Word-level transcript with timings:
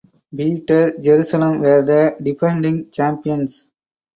Beitar 0.33 0.95
Jerusalem 0.99 1.59
were 1.59 1.85
the 1.85 2.15
defending 2.23 2.89
champions. 2.89 3.69